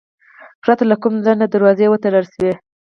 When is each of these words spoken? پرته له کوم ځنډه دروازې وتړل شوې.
پرته 0.63 0.83
له 0.91 0.95
کوم 1.01 1.13
ځنډه 1.25 1.47
دروازې 1.49 1.85
وتړل 1.89 2.25
شوې. 2.33 2.53